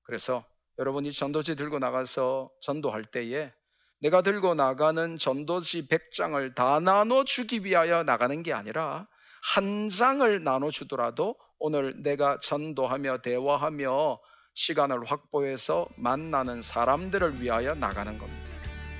그래서 0.03 0.45
여러분이 0.79 1.11
전도지 1.11 1.55
들고 1.55 1.79
나가서 1.79 2.51
전도할 2.61 3.05
때에 3.05 3.51
내가 3.99 4.21
들고 4.21 4.53
나가는 4.53 5.17
전도지 5.17 5.87
100장을 5.87 6.53
다 6.55 6.79
나눠 6.79 7.23
주기 7.23 7.63
위하여 7.63 8.03
나가는 8.03 8.43
게 8.43 8.53
아니라 8.53 9.07
한 9.53 9.89
장을 9.89 10.43
나눠 10.43 10.69
주더라도 10.69 11.35
오늘 11.59 12.01
내가 12.03 12.37
전도하며 12.39 13.19
대화하며 13.19 14.19
시간을 14.53 15.05
확보해서 15.05 15.87
만나는 15.95 16.61
사람들을 16.61 17.41
위하여 17.41 17.75
나가는 17.75 18.17
겁니다. 18.17 18.49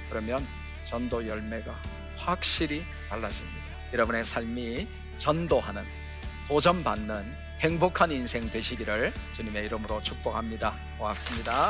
그러면 0.10 0.46
전도 0.84 1.28
열매가 1.28 1.76
확실히 2.16 2.84
달라집니다. 3.10 3.92
여러분의 3.94 4.24
삶이 4.24 4.88
전도하는, 5.18 5.84
도전받는 6.48 7.48
행복한 7.60 8.12
인생 8.12 8.50
되시기를 8.50 9.14
주님의 9.34 9.66
이름으로 9.66 10.02
축복합니다. 10.02 10.76
고맙습니다. 10.98 11.70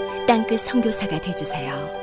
땅끝 0.27 0.61
성교사가 0.61 1.19
되주세요 1.19 2.00